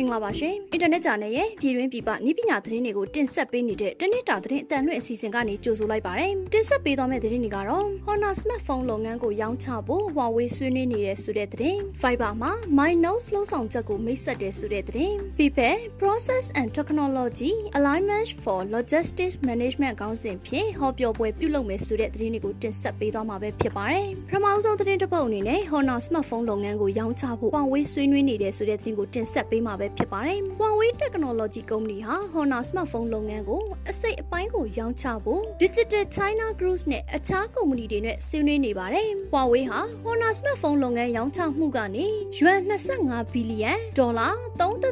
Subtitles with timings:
[0.00, 16.44] မင်္ဂလာပါရှင်။ Internet Channel ရဲ့ပြည်တွင်းပြည်ပနည်းပညာသတင်းတွေကိုတင်ဆက်ပေးနေတဲ့တနေ့တာသတင်းအတန်လွင့်အစီအစဉ်ကနေကြိုဆိုလိုက်ပါရစေ။တင်ဆက်ပေးသွားမယ့်သတင်းတွေကတော့ Honor Smartphone လုပ်ငန်းကိုရောင်းချဖို့ Huawei ဆွေးနွေးနေတဲ့ဆိုတဲ့သတင်း၊ Fiber မှာ MyNotes လုံဆောင်ချက်ကိုမိတ်ဆက်တဲ့ဆိုတဲ့သတင်း၊ PPE Process
[16.60, 32.14] and Technology Alignment for Logistics Management ခေါင်းစဉ်ဖြင့်ဟောပြောပွဲပြုလုပ်မယ်ဆိုတဲ့သတင်းတွေကိုတင်ဆက်ပေးသွားမှာပဲဖြစ်ပါတယ်။ပထမဆုံးသတင်းတစ်ပုဒ်အနေနဲ့ Honor Smartphone လုပ်ငန်းကိုရောင်းချဖို့ Huawei ဆွေးနွေးနေတဲ့ဆိုတဲ့သတင်းကိုတင်ဆက်ပေးမှာပဲဖြစ်ပါတယ်။ Huawei Technology ကုမ္ပဏီဟာ
[32.34, 42.06] Honor Smartphone လုပ်ငန်းကိုအစိတ်အပိုင်းကိုရောင်းချဖို့ Digital China Group နဲ့အခြားကုမ္ပဏီတွေနဲ့ဆွေးနွေးနေပါတယ်။ Huawei ဟာ Honor Smartphone လုပ်ငန်းရောင်းချမှုကနေ
[42.40, 42.58] ယွမ်
[42.96, 44.26] 25ဘီလီယံဒေါ်လာ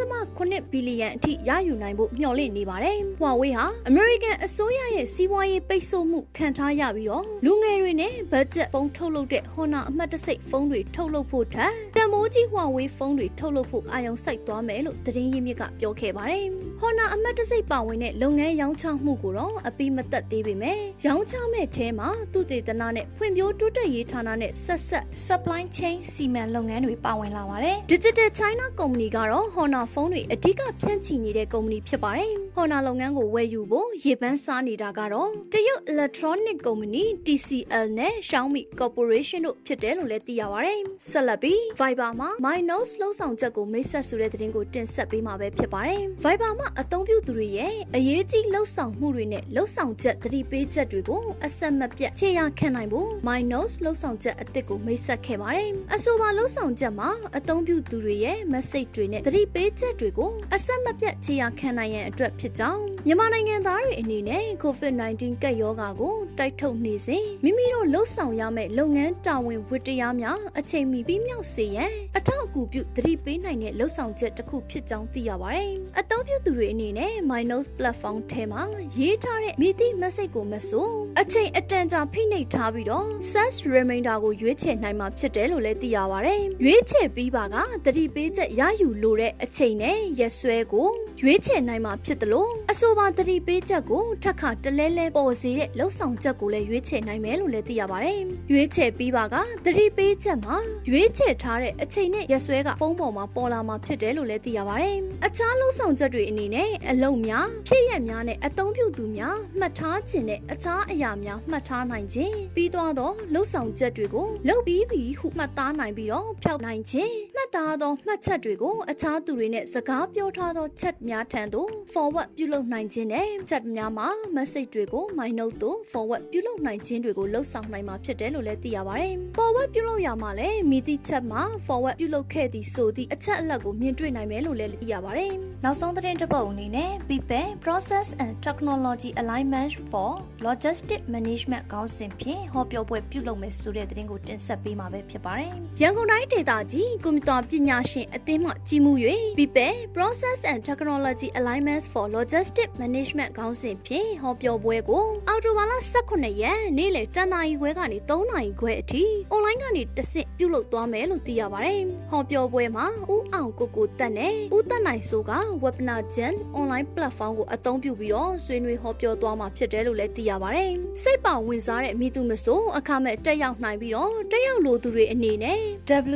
[0.00, 16.42] 3.8ဘီလီယံအထိရယူနိုင်ဖို့မျှော်လင့်နေပါတယ်။ Huawei ဟာ American အစိုးရရဲ့စီးပွားရေးပိတ်ဆို့မှုခံထားရပြီးတော့လူငယ်တွေနဲ့ဘတ်ဂျက်ဖုန်းထုတ်လုပ်တဲ့ Honor အမှတ်တံဆိပ်ဖုန်းတွေထုတ်လုပ်ဖို့ထက်တန်မိုးကြီး Huawei ဖုန်းတွေထုတ်လုပ်ဖို့အာရုံစိုက်သွားမယ်လို့သတင်းရင်းမြစ်ကပြောခဲ့ပါတယ်။
[16.84, 37.04] ဟော်နာအမတ်တစိပ်ပါဝင်တဲ့လုပ်ငန်းရောင်းချမှုကိုတော့အပြီးမသက်သေးပေမဲ့ရောင်းချမဲ့ထဲမှာသူတေသနာနဲ့ဖွံ့ဖြိုးတိုးတက်ရေးဌာနနဲ့ဆက်ဆက် supply chain စီမံလုပ်ငန်းတွေပါဝင်လာပါတယ်။ Digital China Company ကတော့ Honor ဖုန်းတွေအဓိကဖြန့်ချီနေတဲ့ company ဖြစ်ပါတယ်။ Honor လုပ်ငန်းကိုဝယ်ယူဖို့ရေပန်းစားနေတာကတော့တရုတ် Electronic Company
[37.26, 40.78] TCL နဲ့ Xiaomi Corporation တို့ဖြစ်တယ်လို့လည်းသိရပါတယ်။
[41.10, 75.70] ဆက်လက်ပြီး Viber မှာ MyNotes လုံဆောင်ချက်ကိုမိတ်ဆက်ဆိုတဲ့သတင်းကိုတင်ဆက်ပေးမှာပဲဖြစ်ပါတယ်။ Viber မှာအသုံးပြုသူတွေရဲ့အရေးကြီးလှုပ်ဆောင်မှုတွေနဲ့လှုပ်ဆောင်ချက်သတိပေးချက်တွေကိုအဆက်မပြတ်ခြေရာခံနိုင်ဖို့ MyNotes လှုပ်ဆောင်ချက်အသစ်ကိုမိတ်ဆက်ခဲ့ပါတယ်။အဆိုပါလှုပ်ဆောင်ချက်မှာအသုံးပြုသူတွေရဲ့ message တွေနဲ့သတိပေးချက်တွေကိုအဆက်မပြတ်ခြေရာခံနိုင်ရန်အတွက်ဖြစ်ကြောင်းမြန်မာနိုင်ငံသားတွေအနေနဲ့ COVID-19 ကပ်ရောဂါကိုတိုက်ထုတ်နေစဉ်မိမိတို့လှုပ်ဆောင်ရမယ့်လုပ်ငန်းတာဝန်ဝတ္တရားများအချိန်မီပြီးမြောက်စေရန်အထောက်အကူပြုသတိပေးနိုင်တဲ့လှုပ်ဆောင်ချက်တစ်ခုဖြစ်ကြောင်းသိရပါတယ်။
[76.00, 78.62] အသုံးပြုသူတွေတွေအနေနဲ့ Minos platform ထဲမှာ
[78.98, 80.88] ရေးထားတဲ့မိသည့် message ကိုမဆို
[81.20, 87.54] အချိန်အတန်ကြာဖိနှိပ်ထားပြီးတော့ search remainder ကိုရွေးချယ်နိုင်မှာဖြစ်တယ်လို့လည်းသိရပါတယ်။ရွေးချယ်ပြီးပါက
[87.84, 90.88] သတိပေးချက်ရယူလိုတဲ့အချိန်နဲ့ရက်စွဲကို
[91.20, 98.16] ရွေးချယ်နိုင်မှာဖြစ်တယ်လို့အဆိုပါသတိပေးချက်ကိုထပ်ခါတလဲလဲပေါ်စေတဲ့လှုပ်ဆောင်ချက်ကိုလည်းရွေးချယ်နိုင်မယ်လို့လည်းသိရပါတယ်။
[98.50, 100.56] ရွေးချယ်ပြီးပါကသတိပေးချက်မှာ
[100.90, 135.32] ရွေးချယ်ထားတဲ့အချိန်နဲ့ရက်စွဲကဖုန်းပေါ်မှာပေါ်လာမှာဖြစ်တယ်လို့လည်းသိရပါတယ်။အခြားလှုပ်ဆောင်ချက်တွေအနေအနေနဲ့အလုံများဖြစ်ရက်များနဲ့အသုံးပြုသူများမှတ်ထားခြင်းနဲ့အခြားအရာများမှတ်ထားနိုင်ခြင်းပြီးသွားသောလှုပ်ဆောင်ချက်တွေကိုလုပ်ပြီးပြီဟုမှတ်သားနိုင်ပြီးတော့ဖျောက်နိုင်ခြင်းမှတ်သားသောမှတ်ချက်တွေကိုအခြားသူတွေနဲ့စကားပြောထားသောချက်များထံသို့ forward ပြုလုပ်နိုင်ခြင်းနဲ့ချက်များမှာ message တွေကို my note သို့ forward ပြုလုပ်နိုင်ခြင်းတွေကိုလှုပ်ဆောင်နိုင်မှာဖြစ်တယ်လို့လည်းသိရပါတယ် forward ပြုလုပ်ရမှာလည်းမိတိချက်မှာ forward ပြုလုပ်ခဲ့သည့်ဆိုသည့်အချက်အလက်ကိုမြင်တွေ့နိုင်မယ်လို့လည်းသိရပါတယ်
[135.64, 140.10] နောက်ဆုံးသတင်းတစ်ပုံအနေနဲ့ PPE Process and Technology Alignment for
[140.46, 148.92] Logistic Management ခေါင်းစဉ်ဖြင့်ဟောပြောပွဲပြုလုပ်မယ်ဆိုတဲ့သတင်းကိုတင်ဆက်ပေးမှာပဲဖြစ်ပါတယ်။ရန်ကုန်တိုင်းဒေသကြီးကွန်ပျူတာပညာရှင်အသင်းမှကြီးမှု၍
[149.38, 155.72] PPE Process and Technology Alignment for Logistic Management ခေါင်းစဉ်ဖြင့်ဟောပြောပွဲကိုအော်တိုဘာလ
[156.08, 159.02] 18ရက်နေ့လယ်10နာရီခွဲကနေ3နာရီခွဲအထိ
[159.32, 161.80] အွန်လိုင်းကနေတဆင့်ပြုလုပ်သွားမယ်လို့သိရပါတယ်။
[162.10, 165.30] ဟောပြောပွဲမှာဦးအောင်ကိုကိုတက်နဲ့ဦးတက်နိုင်ဆိုက
[165.64, 170.66] ဝက်ပနာဂျ Content online platform ကိုအသုံးပြုပြီးတော့ဆွေးနွေးဟောပြောသွားမှာဖြစ်တယ်လို့လည်းသိရပါဗျ။
[171.02, 175.60] စိတ်ပါဝင်စားတဲ့မိသူမဆိုအခမဲ့တက်ရောက်နိုင်ပြီးတော့တက်ရောက်လိုသူတွေအနေနဲ့